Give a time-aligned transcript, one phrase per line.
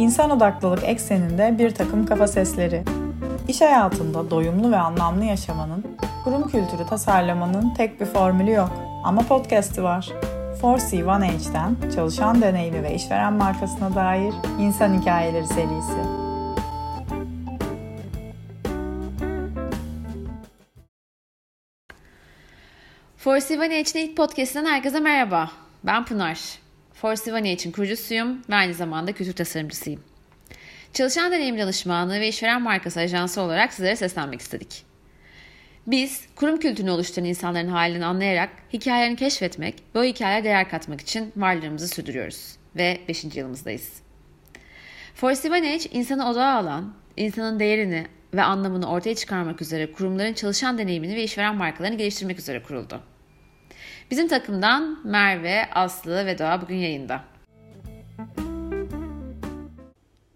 [0.00, 2.82] İnsan odaklılık ekseninde bir takım kafa sesleri.
[3.48, 5.84] İş hayatında doyumlu ve anlamlı yaşamanın,
[6.24, 8.70] kurum kültürü tasarlamanın tek bir formülü yok.
[9.04, 10.08] Ama podcast'i var.
[10.62, 16.00] 4C One Age'den çalışan deneyimi ve işveren markasına dair insan hikayeleri serisi.
[23.16, 25.50] Force One Age'de ilk podcast'ten herkese merhaba.
[25.84, 26.69] Ben Pınar.
[27.04, 30.00] One için kurucusuyum ve aynı zamanda kültür tasarımcısıyım.
[30.92, 34.84] Çalışan deneyim danışmanlığı ve işveren markası ajansı olarak sizlere seslenmek istedik.
[35.86, 41.32] Biz kurum kültürünü oluşturan insanların halini anlayarak hikayelerini keşfetmek ve o hikayelere değer katmak için
[41.36, 42.56] varlığımızı sürdürüyoruz.
[42.76, 43.24] Ve 5.
[43.36, 43.92] yılımızdayız.
[45.14, 50.78] Force One Age insanı odağa alan, insanın değerini ve anlamını ortaya çıkarmak üzere kurumların çalışan
[50.78, 53.02] deneyimini ve işveren markalarını geliştirmek üzere kuruldu.
[54.10, 57.20] Bizim takımdan Merve, Aslı ve Doğa bugün yayında.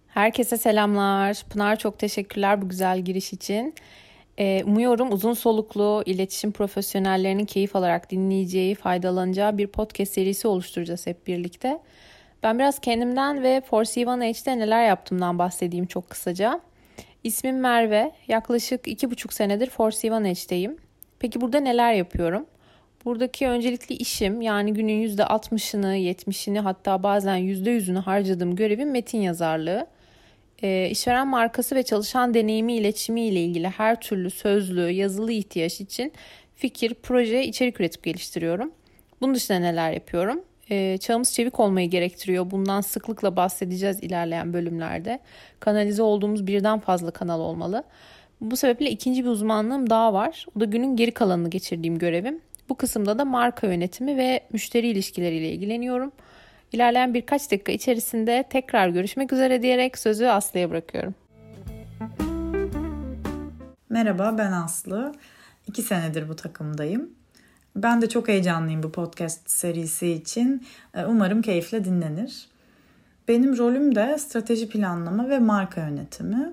[0.09, 1.45] Herkese selamlar.
[1.51, 3.75] Pınar çok teşekkürler bu güzel giriş için.
[4.39, 11.27] Ee, umuyorum uzun soluklu iletişim profesyonellerinin keyif alarak dinleyeceği, faydalanacağı bir podcast serisi oluşturacağız hep
[11.27, 11.79] birlikte.
[12.43, 16.61] Ben biraz kendimden ve Force One H'de neler yaptığımdan bahsedeyim çok kısaca.
[17.25, 18.13] İsmim Merve.
[18.29, 20.77] Yaklaşık iki buçuk senedir Force One H'deyim.
[21.19, 22.47] Peki burada neler yapıyorum?
[23.05, 29.87] Buradaki öncelikli işim yani günün %60'ını, 70'ini hatta bazen %100'ünü harcadığım görevim metin yazarlığı.
[30.63, 36.13] E, işveren markası ve çalışan deneyimi iletişimi ile ilgili her türlü sözlü, yazılı ihtiyaç için
[36.57, 38.73] fikir, proje, içerik üretip geliştiriyorum.
[39.21, 40.45] Bunun dışında neler yapıyorum?
[40.71, 42.51] E, çağımız çevik olmayı gerektiriyor.
[42.51, 45.19] Bundan sıklıkla bahsedeceğiz ilerleyen bölümlerde.
[45.61, 47.85] Kanalize olduğumuz birden fazla kanal olmalı.
[48.41, 50.47] Bu sebeple ikinci bir uzmanlığım daha var.
[50.57, 52.41] O da günün geri kalanını geçirdiğim görevim.
[52.69, 56.13] Bu kısımda da marka yönetimi ve müşteri ilişkileriyle ilgileniyorum.
[56.73, 61.15] İlerleyen birkaç dakika içerisinde tekrar görüşmek üzere diyerek sözü Aslı'ya bırakıyorum.
[63.89, 65.15] Merhaba ben Aslı.
[65.67, 67.11] İki senedir bu takımdayım.
[67.77, 70.67] Ben de çok heyecanlıyım bu podcast serisi için.
[70.95, 72.49] Ee, umarım keyifle dinlenir.
[73.29, 76.53] Benim rolüm de strateji planlama ve marka yönetimi.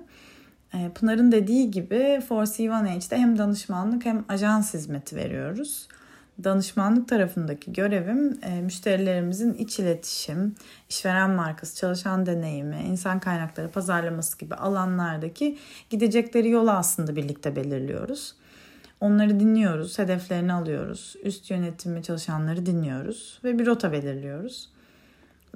[0.74, 5.88] Ee, Pınar'ın dediği gibi For C1H'de hem danışmanlık hem ajans hizmeti veriyoruz
[6.44, 10.54] danışmanlık tarafındaki görevim e, müşterilerimizin iç iletişim,
[10.90, 15.58] işveren markası, çalışan deneyimi, insan kaynakları pazarlaması gibi alanlardaki
[15.90, 18.34] gidecekleri yolu aslında birlikte belirliyoruz.
[19.00, 24.68] Onları dinliyoruz, hedeflerini alıyoruz, üst yönetimi çalışanları dinliyoruz ve bir rota belirliyoruz.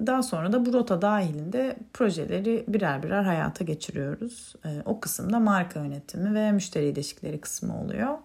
[0.05, 4.55] Daha sonra da bu rota dahilinde projeleri birer birer hayata geçiriyoruz.
[4.65, 8.17] E, o kısımda marka yönetimi ve müşteri ilişkileri kısmı oluyor.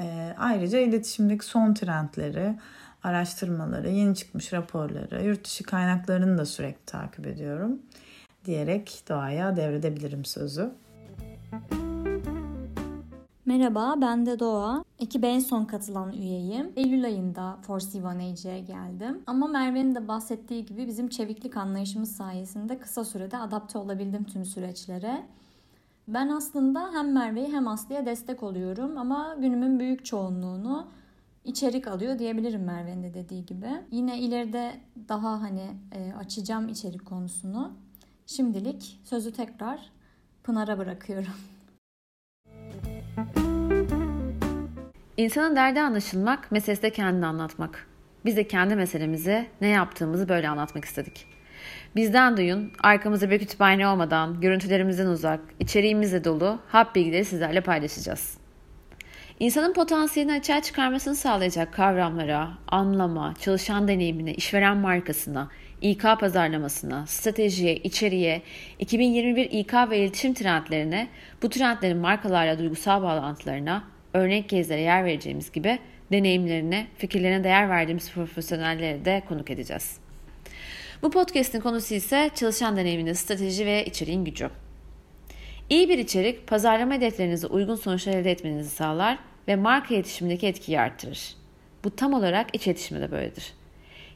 [0.00, 2.58] E, ayrıca iletişimdeki son trendleri,
[3.02, 7.78] araştırmaları, yeni çıkmış raporları, yurt dışı kaynaklarını da sürekli takip ediyorum
[8.44, 10.70] diyerek doğaya devredebilirim sözü.
[13.46, 14.84] Merhaba, ben de Doğa.
[14.98, 16.72] Ekibe en son katılan üyeyim.
[16.76, 19.22] Eylül ayında Force Age'e geldim.
[19.26, 25.22] Ama Merve'nin de bahsettiği gibi bizim çeviklik anlayışımız sayesinde kısa sürede adapte olabildim tüm süreçlere.
[26.14, 30.88] Ben aslında hem Merve'yi hem Aslı'ya destek oluyorum ama günümün büyük çoğunluğunu
[31.44, 33.68] içerik alıyor diyebilirim Merve'nin de dediği gibi.
[33.90, 37.72] Yine ileride daha hani e, açacağım içerik konusunu.
[38.26, 39.92] Şimdilik sözü tekrar
[40.42, 41.34] Pınar'a bırakıyorum.
[45.16, 47.86] İnsanın derdi anlaşılmak, meselesi de kendini anlatmak.
[48.24, 51.29] Biz de kendi meselemizi, ne yaptığımızı böyle anlatmak istedik.
[51.96, 58.38] Bizden duyun, arkamızda bir kütüphane olmadan, görüntülerimizden uzak, içeriğimizle dolu hap bilgileri sizlerle paylaşacağız.
[59.40, 65.48] İnsanın potansiyelini açığa çıkarmasını sağlayacak kavramlara, anlama, çalışan deneyimine, işveren markasına,
[65.80, 68.42] İK pazarlamasına, stratejiye, içeriğe,
[68.78, 71.08] 2021 İK ve iletişim trendlerine,
[71.42, 73.84] bu trendlerin markalarla duygusal bağlantılarına,
[74.14, 75.78] örnek gezlere yer vereceğimiz gibi
[76.12, 80.09] deneyimlerine, fikirlerine değer verdiğimiz profesyonelleri de konuk edeceğiz.
[81.02, 84.50] Bu podcast'in konusu ise çalışan deneyiminin strateji ve içeriğin gücü.
[85.70, 89.18] İyi bir içerik pazarlama hedeflerinize uygun sonuçlar elde etmenizi sağlar
[89.48, 91.34] ve marka iletişimindeki etkiyi arttırır.
[91.84, 93.52] Bu tam olarak iç iletişimde de böyledir.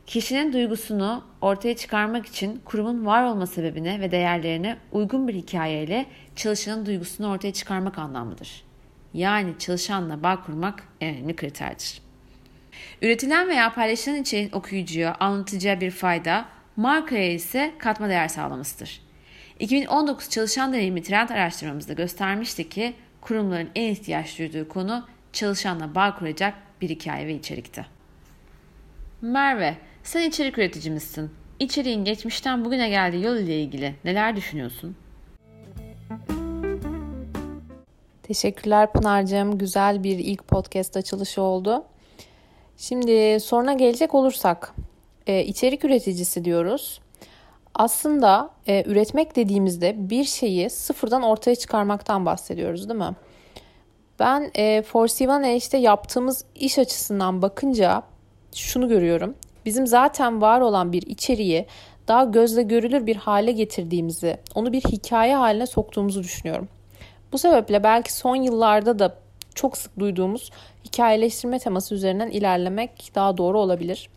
[0.07, 6.07] Kişinin duygusunu ortaya çıkarmak için kurumun var olma sebebine ve değerlerine uygun bir hikayeyle
[6.37, 8.65] çalışanın duygusunu ortaya çıkarmak anlamlıdır.
[9.15, 12.03] Yani çalışanla bağ kurmak en önemli kriterdir.
[13.03, 19.01] Üretilen veya paylaşılan içeriğin okuyucuya, anlatıcıya bir fayda, markaya ise katma değer sağlamasıdır.
[19.59, 26.55] 2019 çalışan deneyimi trend araştırmamızda göstermişti ki kurumların en ihtiyaç duyduğu konu çalışanla bağ kuracak
[26.81, 27.87] bir hikaye ve içerikti.
[29.23, 31.31] Merve, sen içerik üreticimizsin.
[31.61, 34.97] İçeriğin geçmişten bugüne geldiği yol ile ilgili neler düşünüyorsun?
[38.23, 39.59] Teşekkürler Pınar'cığım.
[39.59, 41.85] Güzel bir ilk podcast açılışı oldu.
[42.77, 44.75] Şimdi soruna gelecek olursak,
[45.27, 47.01] e, içerik üreticisi diyoruz.
[47.75, 53.17] Aslında e, üretmek dediğimizde bir şeyi sıfırdan ortaya çıkarmaktan bahsediyoruz değil mi?
[54.19, 58.03] Ben e, Forsivan işte yaptığımız iş açısından bakınca
[58.55, 59.35] şunu görüyorum.
[59.67, 61.67] Bizim zaten var olan bir içeriği
[62.09, 66.69] daha gözle görülür bir hale getirdiğimizi, onu bir hikaye haline soktuğumuzu düşünüyorum.
[67.33, 69.19] Bu sebeple belki son yıllarda da
[69.55, 70.51] çok sık duyduğumuz
[70.85, 74.09] hikayeleştirme teması üzerinden ilerlemek daha doğru olabilir.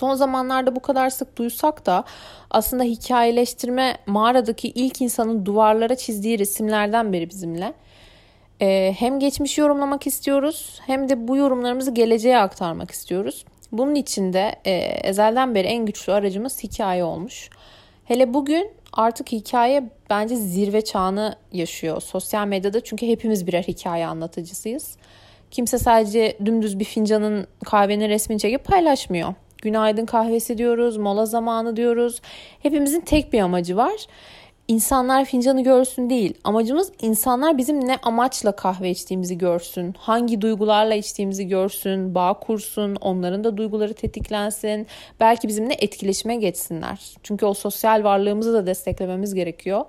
[0.00, 2.04] Son zamanlarda bu kadar sık duysak da
[2.50, 7.72] aslında hikayeleştirme mağaradaki ilk insanın duvarlara çizdiği resimlerden beri bizimle.
[8.62, 13.44] Ee, hem geçmişi yorumlamak istiyoruz hem de bu yorumlarımızı geleceğe aktarmak istiyoruz.
[13.72, 14.72] Bunun için de e,
[15.08, 17.50] ezelden beri en güçlü aracımız hikaye olmuş.
[18.04, 24.96] Hele bugün artık hikaye bence zirve çağını yaşıyor sosyal medyada çünkü hepimiz birer hikaye anlatıcısıyız.
[25.50, 29.34] Kimse sadece dümdüz bir fincanın kahvenin resmini çekip paylaşmıyor.
[29.62, 32.20] Günaydın kahvesi diyoruz, mola zamanı diyoruz.
[32.62, 34.06] Hepimizin tek bir amacı var
[34.70, 36.34] insanlar fincanı görsün değil.
[36.44, 39.94] Amacımız insanlar bizim ne amaçla kahve içtiğimizi görsün.
[39.98, 42.14] Hangi duygularla içtiğimizi görsün.
[42.14, 42.96] Bağ kursun.
[43.00, 44.86] Onların da duyguları tetiklensin.
[45.20, 47.14] Belki bizimle etkileşime geçsinler.
[47.22, 49.84] Çünkü o sosyal varlığımızı da desteklememiz gerekiyor.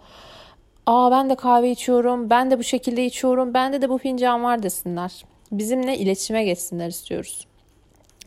[0.85, 2.29] Aa ben de kahve içiyorum.
[2.29, 3.53] Ben de bu şekilde içiyorum.
[3.53, 5.25] Bende de bu fincan var desinler.
[5.51, 7.50] Bizimle iletişime geçsinler istiyoruz.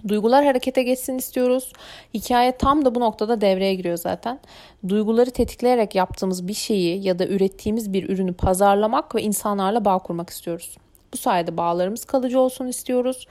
[0.09, 1.73] Duygular harekete geçsin istiyoruz.
[2.15, 4.41] Hikaye tam da bu noktada devreye giriyor zaten.
[4.89, 10.31] Duyguları tetikleyerek yaptığımız bir şeyi ya da ürettiğimiz bir ürünü pazarlamak ve insanlarla bağ kurmak
[10.31, 10.77] istiyoruz.
[11.13, 13.27] Bu sayede bağlarımız kalıcı olsun istiyoruz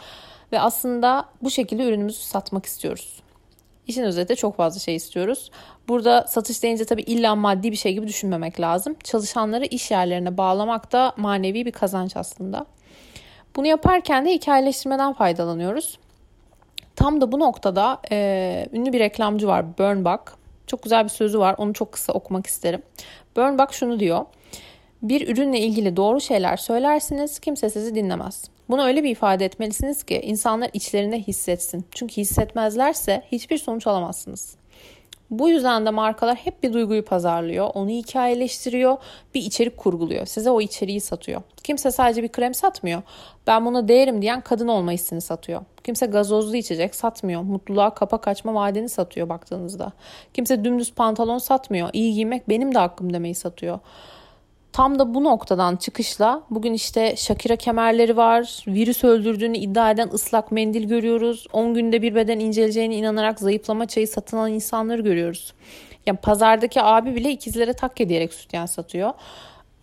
[0.51, 3.21] ve aslında bu şekilde ürünümüzü satmak istiyoruz.
[3.87, 5.51] İşin özeti çok fazla şey istiyoruz.
[5.87, 8.95] Burada satış deyince tabii illa maddi bir şey gibi düşünmemek lazım.
[9.03, 12.65] Çalışanları iş yerlerine bağlamak da manevi bir kazanç aslında.
[13.55, 15.97] Bunu yaparken de hikayeleştirmeden faydalanıyoruz.
[16.95, 20.23] Tam da bu noktada e, ünlü bir reklamcı var Burnbach.
[20.67, 21.55] Çok güzel bir sözü var.
[21.57, 22.81] Onu çok kısa okumak isterim.
[23.35, 24.25] Burnbach şunu diyor.
[25.01, 28.43] Bir ürünle ilgili doğru şeyler söylersiniz, kimse sizi dinlemez.
[28.69, 31.85] Bunu öyle bir ifade etmelisiniz ki insanlar içlerinde hissetsin.
[31.91, 34.55] Çünkü hissetmezlerse hiçbir sonuç alamazsınız.
[35.39, 38.97] Bu yüzden de markalar hep bir duyguyu pazarlıyor, onu hikayeleştiriyor,
[39.35, 40.25] bir içerik kurguluyor.
[40.25, 41.41] Size o içeriği satıyor.
[41.63, 43.01] Kimse sadece bir krem satmıyor.
[43.47, 45.61] Ben buna değerim diyen kadın olma hissini satıyor.
[45.83, 47.41] Kimse gazozlu içecek satmıyor.
[47.41, 49.91] Mutluluğa kapak açma vaadini satıyor baktığınızda.
[50.33, 51.89] Kimse dümdüz pantolon satmıyor.
[51.93, 53.79] İyi giymek benim de hakkım demeyi satıyor.
[54.73, 60.51] Tam da bu noktadan çıkışla bugün işte Shakira kemerleri var, virüs öldürdüğünü iddia eden ıslak
[60.51, 61.47] mendil görüyoruz.
[61.53, 65.53] 10 günde bir beden inceleceğine inanarak zayıflama çayı satın alan insanları görüyoruz.
[66.05, 69.13] Yani pazardaki abi bile ikizlere takke diyerek sütyen satıyor.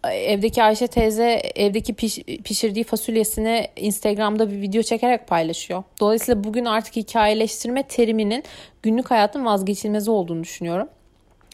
[0.04, 5.82] Evdeki Ayşe teyze evdeki piş, pişirdiği fasulyesini Instagram'da bir video çekerek paylaşıyor.
[6.00, 8.44] Dolayısıyla bugün artık hikayeleştirme teriminin
[8.82, 10.88] günlük hayatın vazgeçilmezi olduğunu düşünüyorum.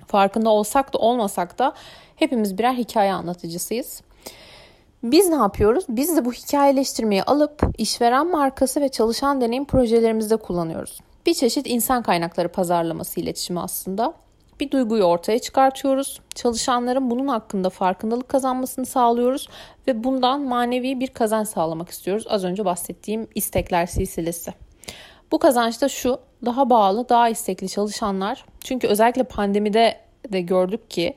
[0.06, 1.74] Farkında olsak da olmasak da
[2.16, 4.02] hepimiz birer hikaye anlatıcısıyız.
[5.02, 5.84] Biz ne yapıyoruz?
[5.88, 11.00] Biz de bu hikayeleştirmeyi alıp işveren markası ve çalışan deneyim projelerimizde kullanıyoruz.
[11.26, 14.14] Bir çeşit insan kaynakları pazarlaması iletişimi aslında.
[14.60, 16.20] Bir duyguyu ortaya çıkartıyoruz.
[16.34, 19.48] Çalışanların bunun hakkında farkındalık kazanmasını sağlıyoruz
[19.86, 22.26] ve bundan manevi bir kazanç sağlamak istiyoruz.
[22.28, 24.54] Az önce bahsettiğim istekler silsilesi.
[25.33, 28.45] Bu kazanç da şu, daha bağlı, daha istekli çalışanlar.
[28.61, 29.97] Çünkü özellikle pandemide
[30.33, 31.14] de gördük ki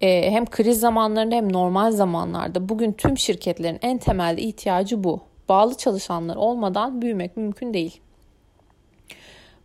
[0.00, 5.20] e, hem kriz zamanlarında hem normal zamanlarda bugün tüm şirketlerin en temelde ihtiyacı bu.
[5.48, 8.00] Bağlı çalışanlar olmadan büyümek mümkün değil.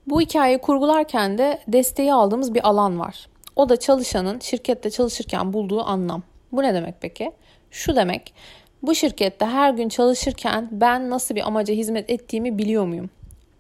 [0.08, 3.28] Bu hikayeyi kurgularken de desteği aldığımız bir alan var.
[3.56, 6.24] O da çalışanın şirkette çalışırken bulduğu anlam.
[6.52, 7.32] Bu ne demek peki?
[7.72, 8.34] Şu demek,
[8.84, 13.10] bu şirkette her gün çalışırken ben nasıl bir amaca hizmet ettiğimi biliyor muyum?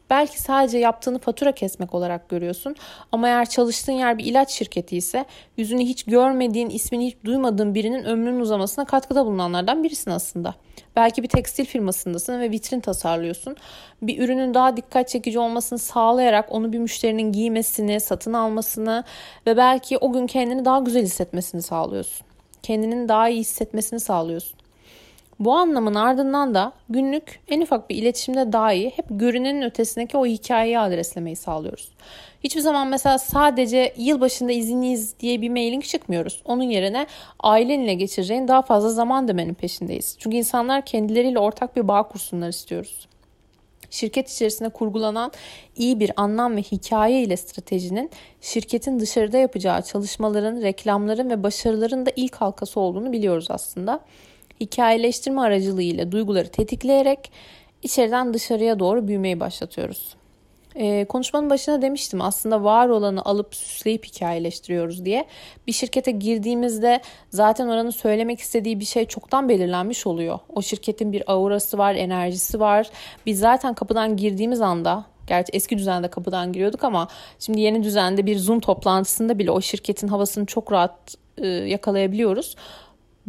[0.09, 2.75] Belki sadece yaptığını fatura kesmek olarak görüyorsun
[3.11, 5.25] ama eğer çalıştığın yer bir ilaç şirketi ise
[5.57, 10.55] yüzünü hiç görmediğin, ismini hiç duymadığın birinin ömrünün uzamasına katkıda bulunanlardan birisin aslında.
[10.95, 13.55] Belki bir tekstil firmasındasın ve vitrin tasarlıyorsun.
[14.01, 19.03] Bir ürünün daha dikkat çekici olmasını sağlayarak onu bir müşterinin giymesini, satın almasını
[19.47, 22.27] ve belki o gün kendini daha güzel hissetmesini sağlıyorsun.
[22.63, 24.58] Kendinin daha iyi hissetmesini sağlıyorsun.
[25.39, 30.79] Bu anlamın ardından da günlük en ufak bir iletişimde dahi hep görünenin ötesindeki o hikayeyi
[30.79, 31.91] adreslemeyi sağlıyoruz.
[32.43, 36.41] Hiçbir zaman mesela sadece yılbaşında izinliyiz diye bir mailing çıkmıyoruz.
[36.45, 37.07] Onun yerine
[37.39, 40.15] ailenle geçireceğin daha fazla zaman demenin peşindeyiz.
[40.19, 43.07] Çünkü insanlar kendileriyle ortak bir bağ kursunlar istiyoruz.
[43.89, 45.31] şirket içerisinde kurgulanan
[45.75, 48.09] iyi bir anlam ve hikaye ile stratejinin
[48.41, 53.99] şirketin dışarıda yapacağı çalışmaların, reklamların ve başarıların da ilk halkası olduğunu biliyoruz aslında.
[54.59, 57.31] Hikayeleştirme aracılığıyla duyguları tetikleyerek
[57.83, 60.15] içeriden dışarıya doğru büyümeyi başlatıyoruz.
[60.75, 65.25] E, konuşmanın başına demiştim aslında var olanı alıp süsleyip hikayeleştiriyoruz diye.
[65.67, 70.39] Bir şirkete girdiğimizde zaten oranın söylemek istediği bir şey çoktan belirlenmiş oluyor.
[70.55, 72.89] O şirketin bir aurası var, enerjisi var.
[73.25, 77.07] Biz zaten kapıdan girdiğimiz anda Gerçi eski düzende kapıdan giriyorduk ama
[77.39, 82.55] şimdi yeni düzende bir Zoom toplantısında bile o şirketin havasını çok rahat e, yakalayabiliyoruz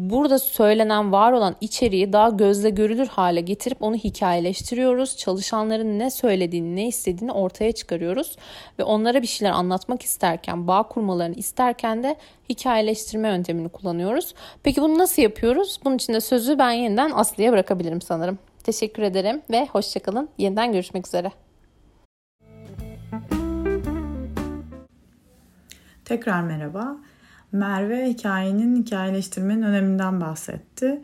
[0.00, 5.16] burada söylenen var olan içeriği daha gözle görülür hale getirip onu hikayeleştiriyoruz.
[5.16, 8.36] Çalışanların ne söylediğini, ne istediğini ortaya çıkarıyoruz
[8.78, 12.16] ve onlara bir şeyler anlatmak isterken, bağ kurmalarını isterken de
[12.48, 14.34] hikayeleştirme yöntemini kullanıyoruz.
[14.62, 15.80] Peki bunu nasıl yapıyoruz?
[15.84, 18.38] Bunun için de sözü ben yeniden Aslı'ya bırakabilirim sanırım.
[18.64, 20.28] Teşekkür ederim ve hoşçakalın.
[20.38, 21.32] Yeniden görüşmek üzere.
[26.04, 26.96] Tekrar merhaba.
[27.52, 31.02] Merve hikayenin hikayeleştirmenin öneminden bahsetti.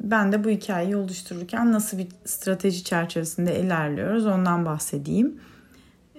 [0.00, 5.40] Ben de bu hikayeyi oluştururken nasıl bir strateji çerçevesinde ilerliyoruz ondan bahsedeyim.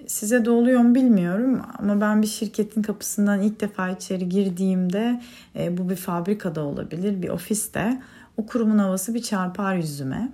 [0.06, 5.22] Size de oluyor mu bilmiyorum ama ben bir şirketin kapısından ilk defa içeri girdiğimde
[5.56, 8.02] e, bu bir fabrikada olabilir, bir ofiste.
[8.36, 10.32] O kurumun havası bir çarpar yüzüme.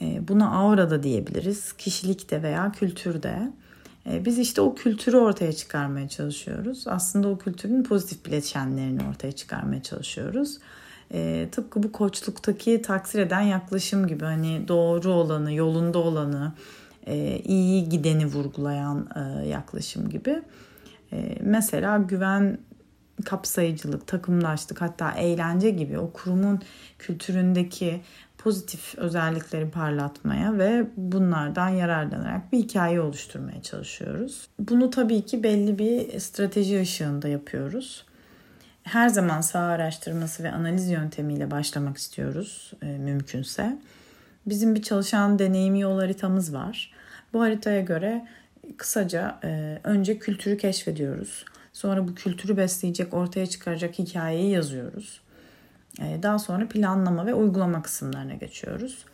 [0.00, 3.52] E, buna aura da diyebiliriz, kişilikte veya kültürde.
[4.06, 6.84] E, biz işte o kültürü ortaya çıkarmaya çalışıyoruz.
[6.86, 10.58] Aslında o kültürün pozitif bileşenlerini ortaya çıkarmaya çalışıyoruz.
[11.12, 16.52] E, tıpkı bu koçluktaki takdir eden yaklaşım gibi hani doğru olanı, yolunda olanı,
[17.06, 20.42] e, iyi gideni vurgulayan e, yaklaşım gibi.
[21.12, 22.58] E, mesela güven
[23.24, 26.60] kapsayıcılık, takımlaştık hatta eğlence gibi o kurumun
[26.98, 28.00] kültüründeki
[28.40, 34.48] pozitif özellikleri parlatmaya ve bunlardan yararlanarak bir hikaye oluşturmaya çalışıyoruz.
[34.58, 38.04] Bunu tabii ki belli bir strateji ışığında yapıyoruz.
[38.82, 43.78] Her zaman saha araştırması ve analiz yöntemiyle başlamak istiyoruz e, mümkünse.
[44.46, 46.92] Bizim bir çalışan deneyimi yol haritamız var.
[47.32, 48.26] Bu haritaya göre
[48.76, 51.44] kısaca e, önce kültürü keşfediyoruz.
[51.72, 55.20] Sonra bu kültürü besleyecek, ortaya çıkaracak hikayeyi yazıyoruz.
[56.00, 59.04] Ee, daha sonra planlama ve uygulama kısımlarına geçiyoruz.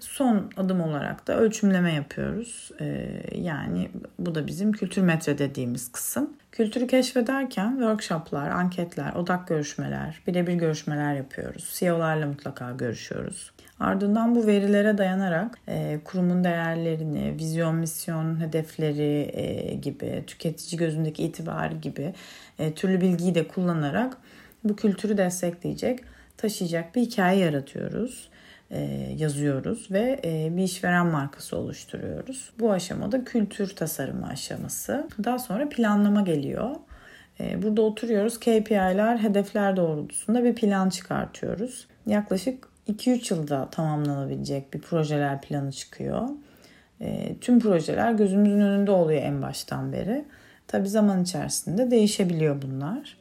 [0.00, 2.70] Son adım olarak da ölçümleme yapıyoruz.
[2.80, 6.30] Ee, yani bu da bizim kültür metre dediğimiz kısım.
[6.52, 11.70] Kültürü keşfederken workshoplar, anketler, odak görüşmeler, birebir görüşmeler yapıyoruz.
[11.78, 13.52] CEO'larla mutlaka görüşüyoruz.
[13.80, 21.74] Ardından bu verilere dayanarak e, kurumun değerlerini, vizyon, misyon, hedefleri e, gibi, tüketici gözündeki itibarı
[21.74, 22.14] gibi
[22.58, 24.16] e, türlü bilgiyi de kullanarak
[24.64, 26.00] bu kültürü destekleyecek,
[26.36, 28.30] taşıyacak bir hikaye yaratıyoruz,
[28.70, 28.80] e,
[29.16, 32.50] yazıyoruz ve e, bir işveren markası oluşturuyoruz.
[32.60, 35.08] Bu aşamada kültür tasarımı aşaması.
[35.24, 36.76] Daha sonra planlama geliyor.
[37.40, 41.86] E, burada oturuyoruz, KPI'ler, hedefler doğrultusunda bir plan çıkartıyoruz.
[42.06, 46.28] Yaklaşık 2-3 yılda tamamlanabilecek bir projeler planı çıkıyor.
[47.40, 50.24] Tüm projeler gözümüzün önünde oluyor en baştan beri.
[50.66, 53.16] Tabi zaman içerisinde değişebiliyor bunlar.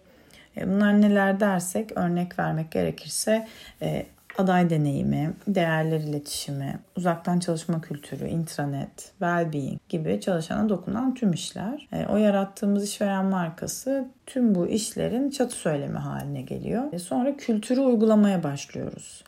[0.57, 3.47] E, bunlar neler dersek örnek vermek gerekirse
[3.81, 4.05] e,
[4.37, 11.87] aday deneyimi, değerler iletişimi, uzaktan çalışma kültürü, intranet, well-being gibi çalışana dokunan tüm işler.
[11.93, 16.99] E, o yarattığımız işveren markası tüm bu işlerin çatı söylemi haline geliyor.
[16.99, 19.23] Sonra kültürü uygulamaya başlıyoruz.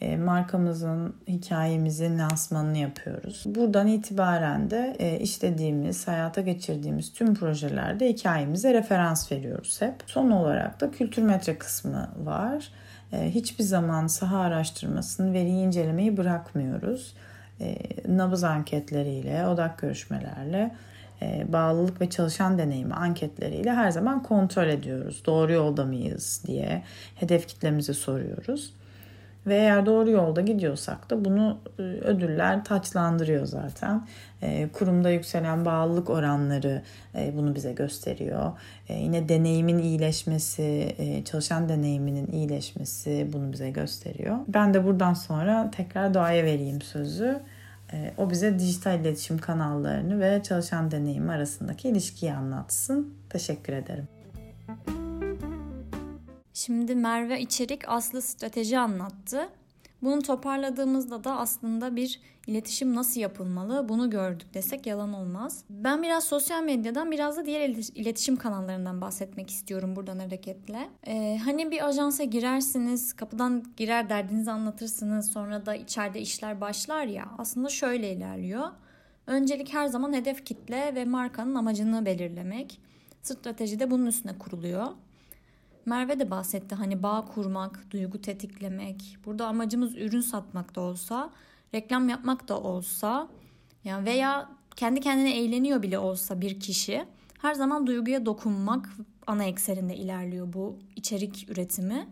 [0.00, 3.42] E, markamızın, hikayemizin lansmanını yapıyoruz.
[3.46, 9.94] Buradan itibaren de e, işlediğimiz, hayata geçirdiğimiz tüm projelerde hikayemize referans veriyoruz hep.
[10.06, 12.68] Son olarak da kültür metre kısmı var.
[13.12, 17.14] E, hiçbir zaman saha araştırmasını, veriyi incelemeyi bırakmıyoruz.
[18.08, 20.74] Nabız anketleriyle, odak görüşmelerle
[21.48, 25.22] bağlılık ve çalışan deneyimi anketleriyle her zaman kontrol ediyoruz.
[25.26, 26.82] Doğru yolda mıyız diye
[27.14, 28.72] hedef kitlemize soruyoruz.
[29.46, 34.06] Ve eğer doğru yolda gidiyorsak da bunu e, ödüller taçlandırıyor zaten.
[34.42, 36.82] E, kurumda yükselen bağlılık oranları
[37.14, 38.52] e, bunu bize gösteriyor.
[38.88, 44.36] Yine deneyimin iyileşmesi, çalışan deneyiminin iyileşmesi bunu bize gösteriyor.
[44.48, 47.40] Ben de buradan sonra tekrar doğaya vereyim sözü.
[48.18, 53.14] O bize dijital iletişim kanallarını ve çalışan deneyimi arasındaki ilişkiyi anlatsın.
[53.30, 54.08] Teşekkür ederim.
[56.56, 59.48] Şimdi Merve içerik Aslı strateji anlattı.
[60.02, 65.64] Bunu toparladığımızda da aslında bir iletişim nasıl yapılmalı bunu gördük desek yalan olmaz.
[65.70, 70.90] Ben biraz sosyal medyadan biraz da diğer iletişim kanallarından bahsetmek istiyorum buradan hareketle.
[71.06, 77.28] Ee, hani bir ajansa girersiniz, kapıdan girer derdinizi anlatırsınız sonra da içeride işler başlar ya
[77.38, 78.68] aslında şöyle ilerliyor.
[79.26, 82.80] Öncelik her zaman hedef kitle ve markanın amacını belirlemek.
[83.22, 84.86] Strateji de bunun üstüne kuruluyor.
[85.86, 89.18] Merve de bahsetti hani bağ kurmak, duygu tetiklemek.
[89.24, 91.30] Burada amacımız ürün satmak da olsa,
[91.74, 93.28] reklam yapmak da olsa
[93.84, 97.06] yani veya kendi kendine eğleniyor bile olsa bir kişi
[97.42, 98.88] her zaman duyguya dokunmak
[99.26, 102.08] ana ekserinde ilerliyor bu içerik üretimi.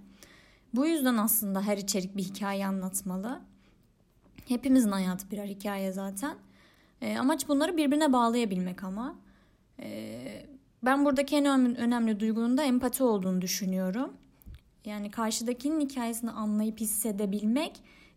[0.74, 3.40] Bu yüzden aslında her içerik bir hikaye anlatmalı.
[4.48, 6.36] Hepimizin hayatı birer hikaye zaten.
[7.00, 9.16] E, amaç bunları birbirine bağlayabilmek ama.
[9.80, 10.46] E,
[10.84, 14.12] ben buradaki en önemli, önemli duygunun da empati olduğunu düşünüyorum.
[14.84, 17.72] Yani karşıdakinin hikayesini anlayıp hissedebilmek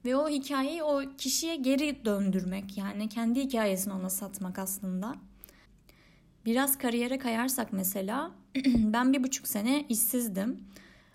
[0.06, 2.78] ve o hikayeyi o kişiye geri döndürmek.
[2.78, 5.16] Yani kendi hikayesini ona satmak aslında.
[6.46, 8.32] Biraz kariyere kayarsak mesela
[8.66, 10.64] ben bir buçuk sene işsizdim.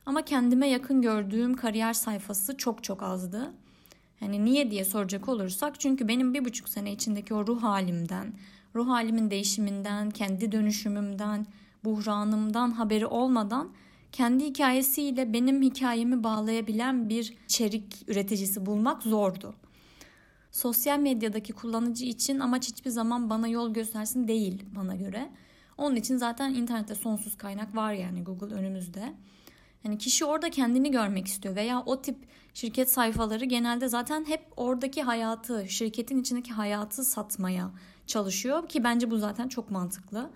[0.06, 3.52] Ama kendime yakın gördüğüm kariyer sayfası çok çok azdı.
[4.20, 8.32] Yani niye diye soracak olursak çünkü benim bir buçuk sene içindeki o ruh halimden,
[8.74, 11.46] ruh halimin değişiminden, kendi dönüşümümden,
[11.84, 13.70] buhranımdan haberi olmadan
[14.12, 19.54] kendi hikayesiyle benim hikayemi bağlayabilen bir içerik üreticisi bulmak zordu.
[20.52, 25.30] Sosyal medyadaki kullanıcı için amaç hiçbir zaman bana yol göstersin değil bana göre.
[25.78, 29.12] Onun için zaten internette sonsuz kaynak var yani Google önümüzde.
[29.84, 32.16] Yani kişi orada kendini görmek istiyor veya o tip
[32.54, 37.70] şirket sayfaları genelde zaten hep oradaki hayatı, şirketin içindeki hayatı satmaya
[38.06, 40.30] çalışıyor ki bence bu zaten çok mantıklı.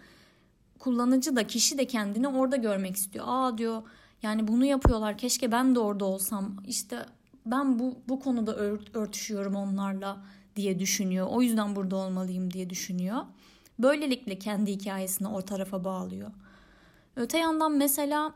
[0.79, 3.25] Kullanıcı da kişi de kendini orada görmek istiyor.
[3.29, 3.83] Aa diyor
[4.23, 7.07] yani bunu yapıyorlar keşke ben de orada olsam işte
[7.47, 8.57] ben bu, bu konuda
[8.95, 10.25] örtüşüyorum onlarla
[10.57, 11.27] diye düşünüyor.
[11.31, 13.17] O yüzden burada olmalıyım diye düşünüyor.
[13.79, 16.31] Böylelikle kendi hikayesini o tarafa bağlıyor.
[17.17, 18.35] Öte yandan mesela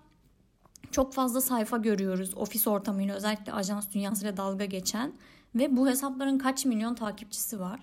[0.90, 5.12] çok fazla sayfa görüyoruz ofis ortamıyla özellikle ajans dünyasıyla dalga geçen
[5.54, 7.80] ve bu hesapların kaç milyon takipçisi var.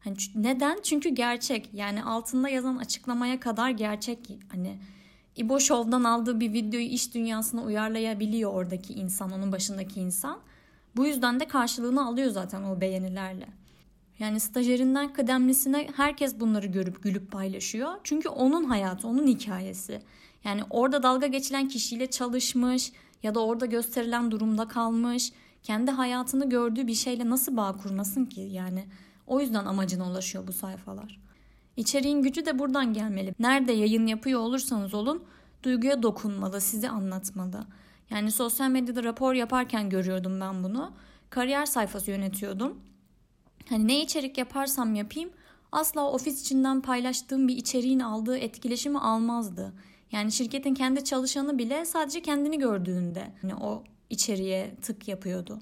[0.00, 0.78] Hani neden?
[0.82, 1.70] Çünkü gerçek.
[1.72, 4.18] Yani altında yazan açıklamaya kadar gerçek.
[4.48, 4.78] Hani
[5.36, 10.38] İbo Show'dan aldığı bir videoyu iş dünyasına uyarlayabiliyor oradaki insan, onun başındaki insan.
[10.96, 13.46] Bu yüzden de karşılığını alıyor zaten o beğenilerle.
[14.18, 17.92] Yani stajyerinden kıdemlisine herkes bunları görüp gülüp paylaşıyor.
[18.04, 20.02] Çünkü onun hayatı, onun hikayesi.
[20.46, 25.32] Yani orada dalga geçilen kişiyle çalışmış ya da orada gösterilen durumda kalmış.
[25.62, 28.40] Kendi hayatını gördüğü bir şeyle nasıl bağ kurmasın ki?
[28.40, 28.84] Yani
[29.26, 31.20] o yüzden amacına ulaşıyor bu sayfalar.
[31.76, 33.34] İçeriğin gücü de buradan gelmeli.
[33.38, 35.24] Nerede yayın yapıyor olursanız olun
[35.62, 37.66] duyguya dokunmalı, sizi anlatmalı.
[38.10, 40.92] Yani sosyal medyada rapor yaparken görüyordum ben bunu.
[41.30, 42.80] Kariyer sayfası yönetiyordum.
[43.68, 45.30] Hani ne içerik yaparsam yapayım
[45.72, 49.72] asla ofis içinden paylaştığım bir içeriğin aldığı etkileşimi almazdı.
[50.12, 55.58] Yani şirketin kendi çalışanı bile sadece kendini gördüğünde hani o içeriye tık yapıyordu.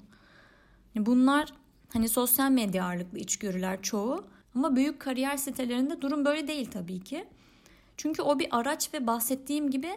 [0.95, 1.53] Bunlar
[1.93, 7.25] hani sosyal medya ağırlıklı içgörüler çoğu ama büyük kariyer sitelerinde durum böyle değil tabii ki.
[7.97, 9.89] Çünkü o bir araç ve bahsettiğim gibi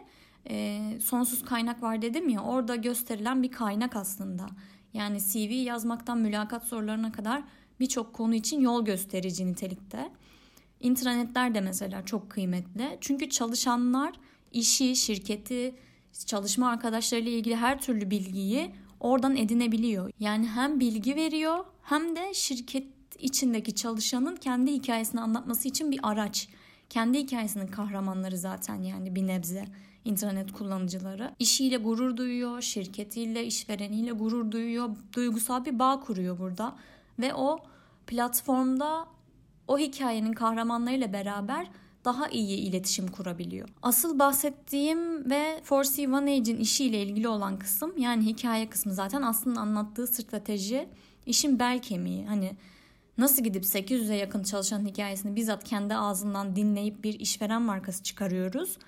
[0.50, 4.46] e, sonsuz kaynak var dedim ya orada gösterilen bir kaynak aslında.
[4.92, 7.42] Yani CV yazmaktan mülakat sorularına kadar
[7.80, 10.11] birçok konu için yol gösterici nitelikte.
[10.80, 12.98] İntranetler de mesela çok kıymetli.
[13.00, 14.12] Çünkü çalışanlar
[14.52, 15.74] işi, şirketi,
[16.26, 20.11] çalışma arkadaşlarıyla ilgili her türlü bilgiyi oradan edinebiliyor.
[20.20, 22.87] Yani hem bilgi veriyor hem de şirket
[23.18, 26.48] içindeki çalışanın kendi hikayesini anlatması için bir araç.
[26.90, 29.64] Kendi hikayesinin kahramanları zaten yani bir nebze
[30.04, 31.34] internet kullanıcıları.
[31.38, 34.96] İşiyle gurur duyuyor, şirketiyle, işvereniyle gurur duyuyor.
[35.12, 36.76] Duygusal bir bağ kuruyor burada.
[37.18, 37.58] Ve o
[38.06, 39.06] platformda
[39.68, 41.70] o hikayenin kahramanlarıyla beraber
[42.09, 43.68] daha iyi iletişim kurabiliyor.
[43.83, 49.61] Asıl bahsettiğim ve Forsey One Age'in işiyle ilgili olan kısım yani hikaye kısmı zaten aslında
[49.61, 50.88] anlattığı strateji
[51.27, 52.27] işin bel kemiği.
[52.27, 52.57] Hani
[53.18, 58.79] nasıl gidip 800'e yakın çalışan hikayesini bizzat kendi ağzından dinleyip bir işveren markası çıkarıyoruz.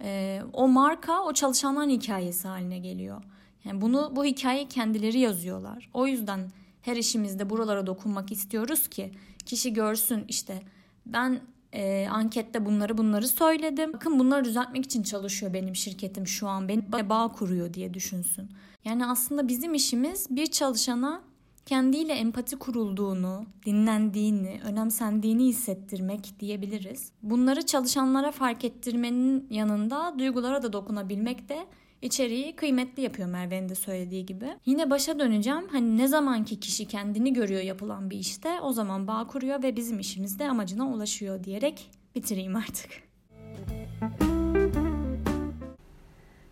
[0.00, 3.22] Ee, o marka o çalışanların hikayesi haline geliyor.
[3.64, 5.90] Yani bunu bu hikayeyi kendileri yazıyorlar.
[5.94, 6.40] O yüzden
[6.82, 9.12] her işimizde buralara dokunmak istiyoruz ki
[9.46, 10.62] kişi görsün işte
[11.06, 11.40] ben
[11.72, 13.92] e, ankette bunları bunları söyledim.
[13.92, 16.68] Bakın bunları düzeltmek için çalışıyor benim şirketim şu an.
[16.68, 18.48] Beni bağ kuruyor diye düşünsün.
[18.84, 21.22] Yani aslında bizim işimiz bir çalışana
[21.66, 27.12] kendiyle empati kurulduğunu, dinlendiğini, önemsendiğini hissettirmek diyebiliriz.
[27.22, 31.66] Bunları çalışanlara fark ettirmenin yanında duygulara da dokunabilmek de
[32.02, 34.46] içeriği kıymetli yapıyor Merve'nin de söylediği gibi.
[34.66, 35.68] Yine başa döneceğim.
[35.72, 39.98] Hani ne zamanki kişi kendini görüyor yapılan bir işte o zaman bağ kuruyor ve bizim
[39.98, 42.90] işimiz de amacına ulaşıyor diyerek bitireyim artık.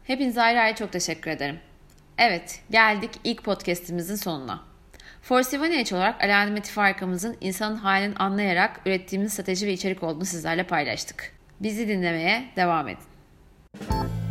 [0.04, 1.58] Hepinize ayrı ayrı çok teşekkür ederim.
[2.18, 4.64] Evet, geldik ilk podcast'imizin sonuna.
[5.22, 11.32] Forsivanage olarak alamet farkımızın insanın halini anlayarak ürettiğimiz strateji ve içerik olduğunu sizlerle paylaştık.
[11.60, 14.25] Bizi dinlemeye devam edin.